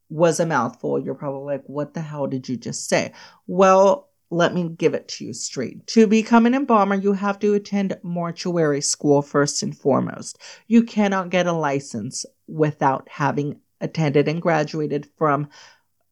was 0.08 0.40
a 0.40 0.46
mouthful. 0.46 0.98
You're 0.98 1.14
probably 1.14 1.54
like, 1.54 1.64
what 1.66 1.94
the 1.94 2.00
hell 2.00 2.26
did 2.26 2.48
you 2.48 2.56
just 2.56 2.88
say? 2.88 3.12
Well, 3.46 4.10
let 4.30 4.54
me 4.54 4.68
give 4.68 4.94
it 4.94 5.08
to 5.08 5.24
you 5.24 5.32
straight. 5.32 5.86
To 5.88 6.06
become 6.06 6.46
an 6.46 6.54
embalmer, 6.54 6.96
you 6.96 7.12
have 7.12 7.38
to 7.40 7.54
attend 7.54 7.96
mortuary 8.02 8.80
school 8.80 9.22
first 9.22 9.62
and 9.62 9.76
foremost. 9.76 10.38
You 10.66 10.82
cannot 10.82 11.30
get 11.30 11.46
a 11.46 11.52
license 11.52 12.24
without 12.48 13.08
having 13.08 13.60
attended 13.80 14.26
and 14.26 14.40
graduated 14.40 15.08
from 15.16 15.48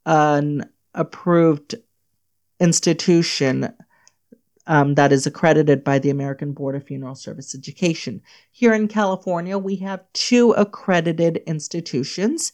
an 0.06 0.68
approved 0.94 1.74
institution 2.60 3.74
um, 4.66 4.94
that 4.94 5.12
is 5.12 5.26
accredited 5.26 5.84
by 5.84 5.98
the 5.98 6.10
American 6.10 6.52
Board 6.52 6.74
of 6.74 6.84
Funeral 6.84 7.14
Service 7.14 7.54
Education. 7.54 8.22
Here 8.50 8.72
in 8.72 8.88
California, 8.88 9.58
we 9.58 9.76
have 9.76 10.00
two 10.12 10.52
accredited 10.52 11.42
institutions. 11.46 12.52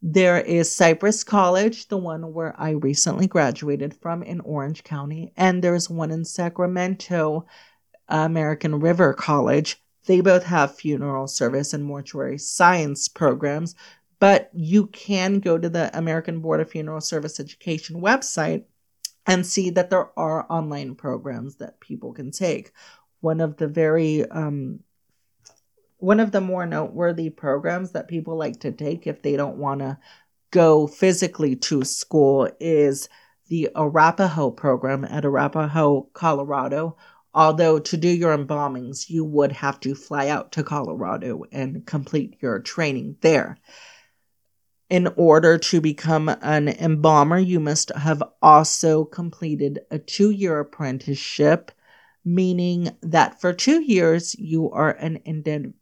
There 0.00 0.38
is 0.38 0.74
Cypress 0.74 1.24
College, 1.24 1.88
the 1.88 1.96
one 1.96 2.32
where 2.32 2.54
I 2.60 2.70
recently 2.70 3.26
graduated 3.26 3.94
from 3.94 4.22
in 4.22 4.40
Orange 4.40 4.84
County, 4.84 5.32
and 5.36 5.62
there's 5.62 5.90
one 5.90 6.12
in 6.12 6.24
Sacramento, 6.24 7.46
American 8.08 8.78
River 8.78 9.12
College. 9.12 9.82
They 10.06 10.20
both 10.20 10.44
have 10.44 10.76
funeral 10.76 11.26
service 11.26 11.74
and 11.74 11.84
mortuary 11.84 12.38
science 12.38 13.08
programs, 13.08 13.74
but 14.20 14.50
you 14.52 14.86
can 14.88 15.40
go 15.40 15.58
to 15.58 15.68
the 15.68 15.96
American 15.96 16.40
Board 16.40 16.60
of 16.60 16.70
Funeral 16.70 17.00
Service 17.00 17.38
Education 17.38 18.00
website 18.00 18.64
and 19.26 19.46
see 19.46 19.70
that 19.70 19.90
there 19.90 20.10
are 20.18 20.46
online 20.50 20.94
programs 20.94 21.56
that 21.56 21.80
people 21.80 22.12
can 22.12 22.30
take. 22.30 22.72
One 23.20 23.40
of 23.40 23.56
the 23.56 23.68
very 23.68 24.28
um, 24.30 24.80
one 25.98 26.20
of 26.20 26.30
the 26.30 26.40
more 26.40 26.64
noteworthy 26.64 27.28
programs 27.28 27.92
that 27.92 28.08
people 28.08 28.36
like 28.36 28.60
to 28.60 28.72
take 28.72 29.06
if 29.06 29.22
they 29.22 29.36
don't 29.36 29.56
want 29.56 29.80
to 29.80 29.98
go 30.50 30.86
physically 30.86 31.56
to 31.56 31.84
school 31.84 32.48
is 32.60 33.08
the 33.48 33.68
Arapahoe 33.74 34.50
program 34.50 35.04
at 35.04 35.24
Arapahoe, 35.24 36.08
Colorado. 36.12 36.96
Although 37.34 37.78
to 37.80 37.96
do 37.96 38.08
your 38.08 38.36
embalmings, 38.36 39.10
you 39.10 39.24
would 39.24 39.52
have 39.52 39.80
to 39.80 39.94
fly 39.94 40.28
out 40.28 40.52
to 40.52 40.62
Colorado 40.62 41.42
and 41.52 41.84
complete 41.86 42.36
your 42.40 42.60
training 42.60 43.16
there. 43.20 43.58
In 44.90 45.08
order 45.16 45.58
to 45.58 45.80
become 45.80 46.28
an 46.28 46.68
embalmer, 46.68 47.38
you 47.38 47.60
must 47.60 47.90
have 47.94 48.22
also 48.40 49.04
completed 49.04 49.80
a 49.90 49.98
two 49.98 50.30
year 50.30 50.60
apprenticeship 50.60 51.72
meaning 52.28 52.90
that 53.00 53.40
for 53.40 53.52
two 53.54 53.80
years 53.82 54.34
you 54.38 54.70
are 54.70 54.90
an 54.90 55.18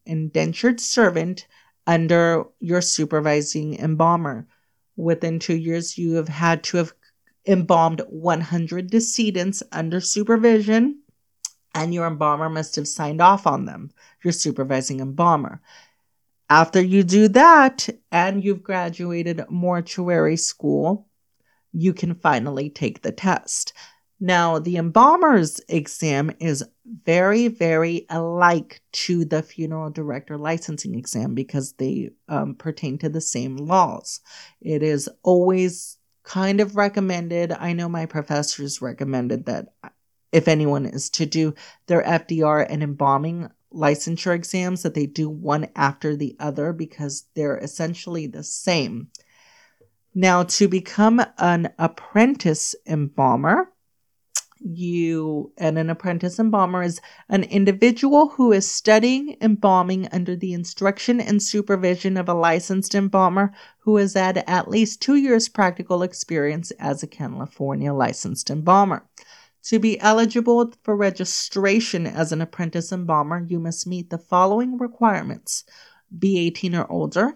indentured 0.05 0.81
servant 0.81 1.47
under 1.87 2.45
your 2.61 2.81
supervising 2.81 3.79
embalmer. 3.81 4.47
Within 4.97 5.39
two 5.39 5.57
years, 5.57 5.99
you 5.99 6.15
have 6.15 6.29
had 6.29 6.63
to 6.65 6.77
have 6.79 6.93
embalmed 7.47 8.01
100 8.09 8.91
decedents 8.91 9.63
under 9.73 10.01
supervision, 10.01 11.01
and 11.75 11.93
your 11.93 12.07
embalmer 12.07 12.49
must 12.49 12.77
have 12.77 12.89
signed 12.89 13.21
off 13.21 13.47
on 13.47 13.67
them, 13.67 13.91
your 14.23 14.33
supervising 14.33 15.01
embalmer. 15.01 15.61
After 16.49 16.81
you 16.81 17.03
do 17.03 17.29
that 17.29 17.89
and 18.13 18.45
you've 18.45 18.63
graduated 18.63 19.45
mortuary 19.51 20.37
school, 20.37 21.09
you 21.73 21.93
can 21.93 22.15
finally 22.15 22.71
take 22.71 23.03
the 23.03 23.13
test. 23.13 23.73
Now, 24.19 24.59
the 24.59 24.79
embalmer's 24.79 25.61
exam 25.69 26.31
is 26.41 26.65
very, 27.05 27.49
very 27.49 28.07
alike 28.09 28.81
to 28.93 29.25
the 29.25 29.43
funeral 29.43 29.91
director 29.91 30.39
licensing 30.39 30.95
exam 30.95 31.35
because 31.35 31.73
they 31.75 32.11
um, 32.29 32.55
pertain 32.55 32.97
to 32.99 33.09
the 33.09 33.21
same 33.21 33.57
laws. 33.57 34.21
It 34.61 34.83
is 34.83 35.11
always 35.23 35.99
kind 36.23 36.61
of 36.61 36.77
recommended. 36.77 37.53
I 37.53 37.75
know 37.75 37.89
my 37.89 38.07
professors 38.07 38.81
recommended 38.81 39.47
that 39.47 39.75
if 40.33 40.49
anyone 40.49 40.87
is 40.87 41.11
to 41.11 41.27
do 41.27 41.55
their 41.87 42.03
FDR 42.03 42.67
and 42.69 42.83
embalming 42.83 43.51
licensure 43.73 44.35
exams, 44.35 44.83
that 44.83 44.95
they 44.95 45.07
do 45.07 45.29
one 45.29 45.69
after 45.77 46.17
the 46.17 46.37
other 46.39 46.73
because 46.73 47.27
they're 47.35 47.59
essentially 47.59 48.27
the 48.27 48.43
same. 48.43 49.09
Now, 50.15 50.45
to 50.45 50.67
become 50.67 51.23
an 51.39 51.73
apprentice 51.79 52.75
embalmer, 52.87 53.71
you 54.61 55.53
and 55.59 55.79
an 55.79 55.91
apprentice 55.91 56.39
embalmer 56.39 56.83
is 56.83 57.01
an 57.29 57.43
individual 57.45 58.29
who 58.31 58.53
is 58.53 58.71
studying 58.71 59.37
embalming 59.41 60.09
under 60.13 60.35
the 60.35 60.55
instruction 60.55 61.21
and 61.21 61.43
supervision 61.43 62.17
of 62.17 62.29
a 62.29 62.35
licensed 62.35 62.95
embalmer 62.95 63.53
who 63.81 63.97
has 63.97 64.15
had 64.15 64.43
at 64.47 64.71
least 64.71 65.03
two 65.03 65.17
years 65.17 65.49
practical 65.49 66.03
experience 66.03 66.71
as 66.73 67.03
a 67.03 67.07
California 67.07 67.93
licensed 67.93 68.51
embalmer. 68.51 69.07
To 69.67 69.81
be 69.81 69.99
eligible 69.99 70.73
for 70.85 70.95
registration 70.95 72.07
as 72.07 72.31
an 72.31 72.41
apprentice 72.41 72.93
embalmer, 72.93 73.45
you 73.49 73.59
must 73.59 73.85
meet 73.85 74.11
the 74.11 74.19
following 74.19 74.79
requirements. 74.79 75.65
Be 76.17 76.39
18 76.39 76.77
or 76.77 76.89
older, 76.89 77.33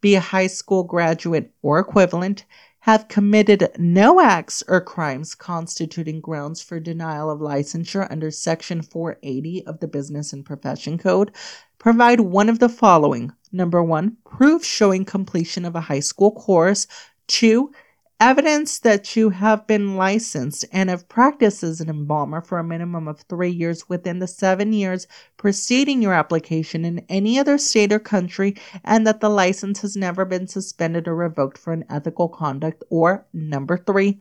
be 0.00 0.14
a 0.14 0.20
high 0.20 0.46
school 0.46 0.84
graduate 0.84 1.52
or 1.62 1.80
equivalent, 1.80 2.44
have 2.78 3.08
committed 3.08 3.68
no 3.78 4.20
acts 4.20 4.62
or 4.68 4.80
crimes 4.80 5.34
constituting 5.34 6.20
grounds 6.20 6.62
for 6.62 6.78
denial 6.78 7.28
of 7.28 7.40
licensure 7.40 8.08
under 8.12 8.30
Section 8.30 8.80
480 8.80 9.66
of 9.66 9.80
the 9.80 9.88
Business 9.88 10.32
and 10.32 10.46
Profession 10.46 10.98
Code, 10.98 11.32
provide 11.80 12.20
one 12.20 12.48
of 12.48 12.60
the 12.60 12.68
following. 12.68 13.32
Number 13.50 13.82
one, 13.82 14.18
proof 14.24 14.64
showing 14.64 15.04
completion 15.04 15.64
of 15.64 15.74
a 15.74 15.80
high 15.80 15.98
school 15.98 16.30
course, 16.30 16.86
two, 17.26 17.72
evidence 18.18 18.78
that 18.78 19.14
you 19.14 19.28
have 19.28 19.66
been 19.66 19.94
licensed 19.96 20.64
and 20.72 20.88
have 20.88 21.08
practiced 21.08 21.62
as 21.62 21.80
an 21.80 21.90
embalmer 21.90 22.40
for 22.40 22.58
a 22.58 22.64
minimum 22.64 23.06
of 23.06 23.20
three 23.20 23.50
years 23.50 23.88
within 23.88 24.18
the 24.18 24.26
seven 24.26 24.72
years 24.72 25.06
preceding 25.36 26.00
your 26.00 26.14
application 26.14 26.84
in 26.84 27.04
any 27.10 27.38
other 27.38 27.58
state 27.58 27.92
or 27.92 27.98
country, 27.98 28.56
and 28.84 29.06
that 29.06 29.20
the 29.20 29.28
license 29.28 29.82
has 29.82 29.96
never 29.96 30.24
been 30.24 30.46
suspended 30.46 31.06
or 31.06 31.14
revoked 31.14 31.58
for 31.58 31.74
unethical 31.74 32.28
conduct, 32.28 32.82
or 32.88 33.26
number 33.34 33.76
three, 33.76 34.18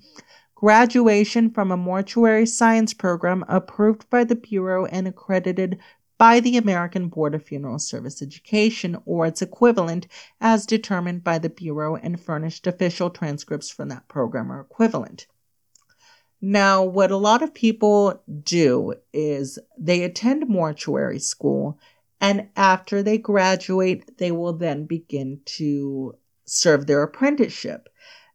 graduation 0.55 1.49
from 1.49 1.71
a 1.71 1.77
mortuary 1.77 2.45
science 2.45 2.93
program 2.93 3.45
approved 3.47 4.09
by 4.09 4.23
the 4.23 4.35
Bureau 4.35 4.85
and 4.85 5.07
accredited 5.07 5.79
by 6.17 6.39
the 6.39 6.57
American 6.57 7.09
Board 7.09 7.35
of 7.35 7.43
Funeral 7.43 7.79
Service 7.79 8.21
Education 8.21 8.97
or 9.05 9.25
its 9.25 9.41
equivalent 9.41 10.07
as 10.39 10.65
determined 10.65 11.23
by 11.23 11.39
the 11.39 11.49
Bureau 11.49 11.95
and 11.95 12.19
furnished 12.19 12.67
official 12.67 13.09
transcripts 13.09 13.69
from 13.69 13.89
that 13.89 14.07
program 14.07 14.51
or 14.51 14.59
equivalent. 14.59 15.27
Now, 16.41 16.83
what 16.83 17.11
a 17.11 17.17
lot 17.17 17.41
of 17.41 17.53
people 17.53 18.21
do 18.43 18.93
is 19.13 19.57
they 19.77 20.03
attend 20.03 20.47
mortuary 20.47 21.19
school, 21.19 21.79
and 22.21 22.49
after 22.55 23.01
they 23.01 23.17
graduate, 23.17 24.17
they 24.17 24.31
will 24.31 24.53
then 24.53 24.85
begin 24.85 25.41
to 25.45 26.15
serve 26.45 26.87
their 26.87 27.03
apprenticeship. 27.03 27.89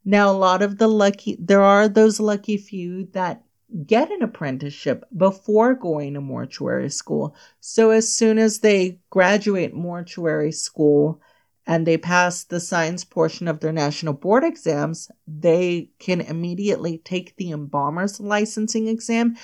Now, 0.05 0.31
a 0.31 0.37
lot 0.37 0.63
of 0.63 0.79
the 0.79 0.89
lucky, 0.89 1.37
there 1.39 1.63
are 1.63 1.89
those 1.89 2.21
lucky 2.21 2.57
few 2.57 3.07
that 3.13 3.45
get 3.87 4.11
an 4.11 4.23
apprenticeship 4.23 5.05
before 5.17 5.75
going 5.75 6.15
to 6.15 6.21
mortuary 6.21 6.91
school. 6.91 7.35
So 7.61 7.91
as 7.91 8.13
soon 8.13 8.39
as 8.39 8.61
they 8.61 8.99
graduate 9.11 9.75
mortuary 9.75 10.53
school 10.53 11.21
and 11.67 11.87
they 11.87 11.97
pass 11.97 12.45
the 12.45 12.61
science 12.61 13.05
portion 13.05 13.47
of 13.47 13.61
their 13.61 13.73
national 13.73 14.15
board 14.15 14.45
exams, 14.45 15.11
they 15.27 15.91
can 15.99 16.21
immediately 16.21 16.99
take 16.99 17.37
the 17.37 17.53
embalmer's 17.53 18.19
licensing 18.21 18.89
exam 18.89 19.37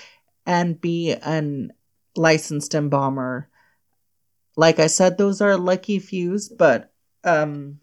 and 0.44 0.80
be 0.80 1.12
an 1.12 1.72
licensed 2.16 2.74
embalmer. 2.74 3.48
Like 4.56 4.78
I 4.78 4.86
said, 4.86 5.18
those 5.18 5.40
are 5.40 5.56
lucky 5.56 5.98
fews, 5.98 6.48
but 6.48 6.92
um, 7.24 7.78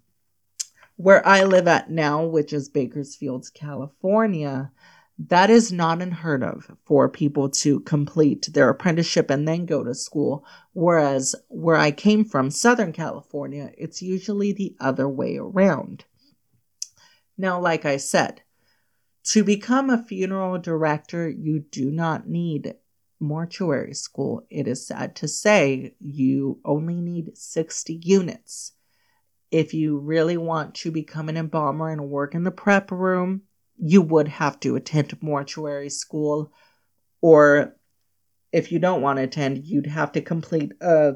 where 0.95 1.25
I 1.25 1.43
live 1.43 1.67
at 1.67 1.91
now, 1.91 2.25
which 2.25 2.53
is 2.53 2.69
Bakersfield, 2.69 3.47
California, 3.53 4.71
that 5.19 5.49
is 5.49 5.71
not 5.71 6.01
unheard 6.01 6.43
of 6.43 6.71
for 6.85 7.07
people 7.07 7.49
to 7.49 7.79
complete 7.81 8.49
their 8.53 8.69
apprenticeship 8.69 9.29
and 9.29 9.47
then 9.47 9.65
go 9.65 9.83
to 9.83 9.93
school. 9.93 10.45
Whereas 10.73 11.35
where 11.49 11.75
I 11.75 11.91
came 11.91 12.25
from, 12.25 12.49
Southern 12.49 12.91
California, 12.91 13.71
it's 13.77 14.01
usually 14.01 14.53
the 14.53 14.75
other 14.79 15.07
way 15.07 15.37
around. 15.37 16.05
Now, 17.37 17.59
like 17.59 17.85
I 17.85 17.97
said, 17.97 18.41
to 19.25 19.43
become 19.43 19.89
a 19.89 20.03
funeral 20.03 20.57
director, 20.57 21.29
you 21.29 21.59
do 21.59 21.91
not 21.91 22.27
need 22.27 22.75
mortuary 23.19 23.93
school. 23.93 24.45
It 24.49 24.67
is 24.67 24.85
sad 24.85 25.15
to 25.17 25.27
say 25.27 25.95
you 25.99 26.59
only 26.65 26.99
need 26.99 27.37
60 27.37 28.01
units. 28.03 28.73
If 29.49 29.73
you 29.73 29.99
really 29.99 30.37
want 30.37 30.75
to 30.75 30.91
become 30.91 31.29
an 31.29 31.37
embalmer 31.37 31.89
and 31.89 32.09
work 32.09 32.35
in 32.35 32.43
the 32.43 32.51
prep 32.51 32.91
room, 32.91 33.43
you 33.77 34.01
would 34.01 34.27
have 34.27 34.59
to 34.61 34.75
attend 34.75 35.21
mortuary 35.21 35.89
school, 35.89 36.51
or 37.21 37.75
if 38.51 38.71
you 38.71 38.79
don't 38.79 39.01
want 39.01 39.17
to 39.17 39.23
attend, 39.23 39.65
you'd 39.65 39.87
have 39.87 40.11
to 40.13 40.21
complete 40.21 40.71
a 40.81 41.13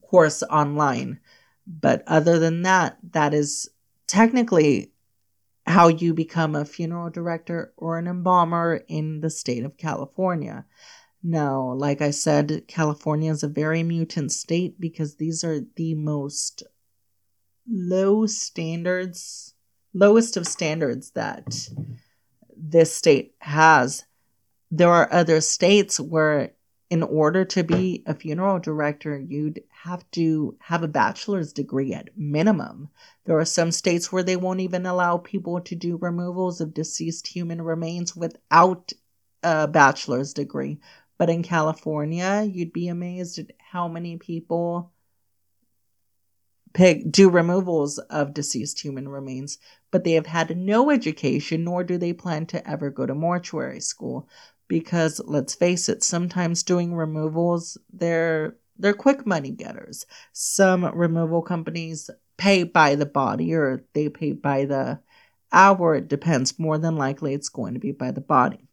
course 0.00 0.42
online. 0.44 1.20
But 1.66 2.02
other 2.06 2.38
than 2.38 2.62
that, 2.62 2.98
that 3.12 3.34
is 3.34 3.68
technically 4.06 4.92
how 5.66 5.88
you 5.88 6.12
become 6.12 6.56
a 6.56 6.64
funeral 6.64 7.10
director 7.10 7.72
or 7.76 7.98
an 7.98 8.08
embalmer 8.08 8.82
in 8.88 9.20
the 9.20 9.30
state 9.30 9.64
of 9.64 9.76
California. 9.76 10.64
Now, 11.22 11.74
like 11.74 12.02
I 12.02 12.10
said, 12.10 12.64
California 12.66 13.30
is 13.30 13.44
a 13.44 13.48
very 13.48 13.84
mutant 13.84 14.32
state 14.32 14.80
because 14.80 15.16
these 15.16 15.44
are 15.44 15.60
the 15.76 15.94
most 15.94 16.64
low 17.68 18.26
standards 18.26 19.54
lowest 19.94 20.36
of 20.36 20.46
standards 20.46 21.10
that 21.10 21.68
this 22.56 22.94
state 22.94 23.34
has. 23.40 24.04
There 24.70 24.90
are 24.90 25.12
other 25.12 25.40
states 25.40 26.00
where, 26.00 26.52
in 26.88 27.02
order 27.02 27.44
to 27.44 27.62
be 27.62 28.02
a 28.06 28.14
funeral 28.14 28.58
director, 28.58 29.18
you'd 29.18 29.62
have 29.70 30.10
to 30.12 30.56
have 30.60 30.82
a 30.82 30.88
bachelor's 30.88 31.52
degree 31.52 31.92
at 31.92 32.16
minimum. 32.16 32.88
There 33.24 33.38
are 33.38 33.44
some 33.44 33.70
states 33.70 34.12
where 34.12 34.22
they 34.22 34.36
won't 34.36 34.60
even 34.60 34.86
allow 34.86 35.18
people 35.18 35.60
to 35.62 35.74
do 35.74 35.98
removals 35.98 36.60
of 36.60 36.74
deceased 36.74 37.26
human 37.26 37.60
remains 37.60 38.16
without 38.16 38.92
a 39.42 39.66
bachelor's 39.68 40.32
degree. 40.32 40.78
But 41.18 41.30
in 41.30 41.42
California, 41.42 42.48
you'd 42.50 42.72
be 42.72 42.88
amazed 42.88 43.38
at 43.38 43.52
how 43.58 43.88
many 43.88 44.16
people 44.16 44.92
pick, 46.72 47.10
do 47.10 47.28
removals 47.28 47.98
of 47.98 48.34
deceased 48.34 48.80
human 48.80 49.08
remains, 49.08 49.58
but 49.92 50.02
they 50.02 50.12
have 50.12 50.26
had 50.26 50.56
no 50.56 50.90
education, 50.90 51.62
nor 51.62 51.84
do 51.84 51.96
they 51.98 52.12
plan 52.12 52.46
to 52.46 52.68
ever 52.68 52.90
go 52.90 53.06
to 53.06 53.14
mortuary 53.14 53.80
school. 53.80 54.28
Because 54.66 55.20
let's 55.26 55.54
face 55.54 55.88
it, 55.88 56.02
sometimes 56.02 56.64
doing 56.64 56.94
removals, 56.94 57.78
they're 57.92 58.56
they're 58.78 58.94
quick 58.94 59.26
money 59.26 59.50
getters. 59.50 60.06
Some 60.32 60.84
removal 60.84 61.42
companies 61.42 62.10
pay 62.38 62.64
by 62.64 62.96
the 62.96 63.06
body 63.06 63.54
or 63.54 63.84
they 63.92 64.08
pay 64.08 64.32
by 64.32 64.64
the 64.64 64.98
hour. 65.52 65.94
It 65.94 66.08
depends. 66.08 66.58
More 66.58 66.78
than 66.78 66.96
likely, 66.96 67.34
it's 67.34 67.50
going 67.50 67.74
to 67.74 67.80
be 67.80 67.92
by 67.92 68.10
the 68.10 68.22
body. 68.22 68.66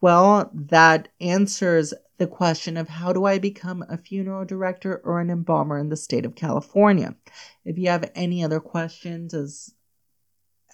Well, 0.00 0.50
that 0.54 1.08
answers 1.20 1.92
the 2.16 2.26
question 2.26 2.76
of 2.76 2.88
how 2.88 3.12
do 3.12 3.26
I 3.26 3.38
become 3.38 3.84
a 3.88 3.98
funeral 3.98 4.44
director 4.44 5.00
or 5.04 5.20
an 5.20 5.30
embalmer 5.30 5.78
in 5.78 5.90
the 5.90 5.96
state 5.96 6.24
of 6.24 6.34
California. 6.34 7.14
If 7.64 7.78
you 7.78 7.88
have 7.90 8.10
any 8.14 8.42
other 8.42 8.60
questions 8.60 9.34
as 9.34 9.74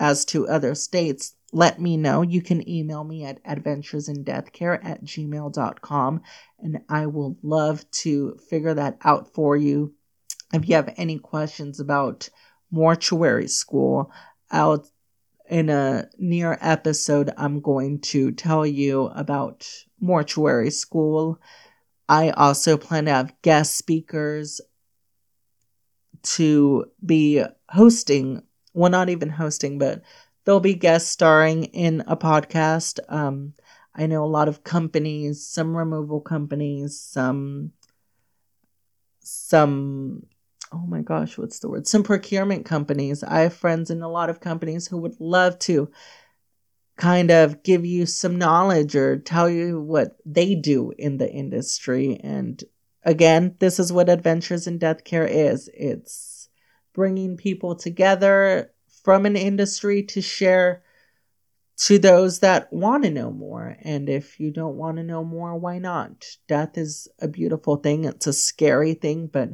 as 0.01 0.25
to 0.27 0.49
other 0.49 0.75
states, 0.75 1.35
let 1.53 1.81
me 1.81 1.97
know. 1.97 2.23
You 2.23 2.43
can 2.43 2.69
email 2.69 3.05
me 3.05 3.25
at 3.25 3.43
adventuresindeathcare 3.45 4.85
at 4.85 5.05
gmail.com 5.05 6.23
and 6.59 6.79
I 6.89 7.07
will 7.07 7.37
love 7.43 7.89
to 8.03 8.37
figure 8.51 8.75
that 8.75 8.99
out 9.05 9.33
for 9.33 9.57
you. 9.57 9.95
If 10.53 10.69
you 10.69 10.75
have 10.75 10.93
any 10.97 11.19
questions 11.19 11.81
about 11.81 12.29
mortuary 12.71 13.49
school, 13.49 14.11
I'll 14.51 14.85
in 15.49 15.69
a 15.69 16.09
near 16.19 16.57
episode, 16.61 17.31
I'm 17.37 17.61
going 17.61 18.01
to 18.01 18.33
tell 18.33 18.67
you 18.67 19.07
about 19.15 19.69
mortuary 20.01 20.71
school. 20.71 21.39
I 22.09 22.31
also 22.31 22.77
plan 22.77 23.05
to 23.07 23.11
have 23.11 23.43
guest 23.43 23.77
speakers 23.77 24.61
to 26.23 26.87
be 27.05 27.45
hosting, 27.69 28.43
well, 28.75 28.91
not 28.91 29.09
even 29.09 29.31
hosting, 29.31 29.79
but 29.79 30.03
they'll 30.45 30.61
be 30.61 30.75
guest 30.75 31.09
starring 31.09 31.65
in 31.65 32.03
a 32.07 32.17
podcast. 32.17 32.99
Um, 33.09 33.55
I 33.95 34.07
know 34.07 34.25
a 34.25 34.27
lot 34.27 34.49
of 34.49 34.65
companies, 34.65 35.47
some 35.47 35.77
removal 35.77 36.21
companies, 36.21 37.01
some 37.01 37.73
some 39.21 40.27
oh 40.73 40.87
my 40.87 41.03
gosh, 41.03 41.39
what's 41.39 41.61
the 41.61 41.69
word? 41.69 41.87
Some 41.87 42.03
procurement 42.03 42.67
companies. 42.67 43.23
I 43.23 43.41
have 43.41 43.55
friends 43.55 43.91
in 43.91 44.03
a 44.03 44.09
lot 44.09 44.29
of 44.29 44.41
companies 44.41 44.89
who 44.89 44.99
would 44.99 45.21
love 45.21 45.59
to 45.61 45.91
kind 46.97 47.31
of 47.31 47.63
give 47.63 47.85
you 47.87 48.07
some 48.07 48.37
knowledge 48.37 48.97
or 48.97 49.19
tell 49.19 49.49
you 49.49 49.81
what 49.81 50.17
they 50.27 50.55
do 50.55 50.93
in 50.99 51.19
the 51.19 51.31
industry. 51.31 52.19
And 52.23 52.63
again, 53.05 53.55
this 53.61 53.79
is 53.79 53.93
what 53.93 54.09
Adventures 54.09 54.67
in 54.67 54.79
Death 54.79 55.05
Care 55.05 55.27
is 55.27 55.71
it's 55.75 56.34
bringing 56.95 57.37
people 57.37 57.75
together 57.75 58.71
from 59.03 59.27
an 59.27 59.37
industry 59.37 60.03
to 60.03 60.23
share 60.23 60.83
to 61.77 61.99
those 61.99 62.39
that 62.39 62.73
want 62.73 63.03
to 63.03 63.11
know 63.11 63.31
more. 63.31 63.77
And 63.83 64.09
if 64.09 64.39
you 64.39 64.51
don't 64.51 64.77
want 64.77 64.97
to 64.97 65.03
know 65.03 65.25
more, 65.25 65.57
why 65.57 65.79
not? 65.79 66.25
Death 66.47 66.79
is 66.79 67.09
a 67.19 67.29
beautiful 67.29 67.77
thing, 67.77 68.05
it's 68.05 68.27
a 68.27 68.33
scary 68.33 68.95
thing, 68.95 69.27
but 69.27 69.51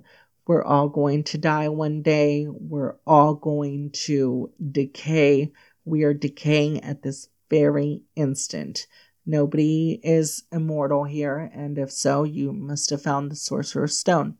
we're 0.46 0.64
all 0.64 0.88
going 0.88 1.24
to 1.24 1.38
die 1.38 1.68
one 1.68 2.02
day. 2.02 2.46
We're 2.48 2.96
all 3.06 3.34
going 3.34 3.90
to 4.06 4.50
decay. 4.72 5.52
We 5.84 6.02
are 6.02 6.14
decaying 6.14 6.82
at 6.82 7.02
this 7.02 7.28
very 7.48 8.02
instant. 8.16 8.86
Nobody 9.24 10.00
is 10.02 10.42
immortal 10.50 11.04
here, 11.04 11.50
and 11.54 11.78
if 11.78 11.92
so, 11.92 12.24
you 12.24 12.52
must 12.52 12.90
have 12.90 13.02
found 13.02 13.30
the 13.30 13.36
Sorcerer's 13.36 13.96
Stone. 13.96 14.38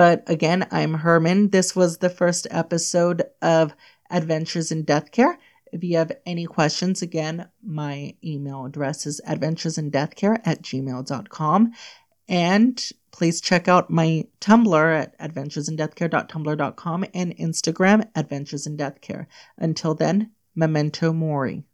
But 0.00 0.22
again, 0.30 0.66
I'm 0.70 0.94
Herman. 0.94 1.50
This 1.50 1.76
was 1.76 1.98
the 1.98 2.08
first 2.08 2.46
episode 2.50 3.22
of 3.42 3.74
Adventures 4.10 4.72
in 4.72 4.84
Death 4.84 5.12
Care. 5.12 5.38
If 5.74 5.84
you 5.84 5.98
have 5.98 6.10
any 6.24 6.46
questions, 6.46 7.02
again, 7.02 7.50
my 7.62 8.14
email 8.24 8.64
address 8.64 9.04
is 9.04 9.20
adventuresindeathcare 9.28 10.40
at 10.46 10.62
gmail.com. 10.62 11.72
And 12.30 12.90
please 13.12 13.42
check 13.42 13.68
out 13.68 13.90
my 13.90 14.24
Tumblr 14.40 14.98
at 14.98 15.18
adventuresindeathcare.tumblr.com 15.18 17.04
and 17.12 17.36
Instagram, 17.36 18.08
Adventures 18.14 18.66
in 18.66 18.76
Death 18.78 19.02
Care. 19.02 19.28
Until 19.58 19.94
then, 19.94 20.30
memento 20.54 21.12
mori. 21.12 21.66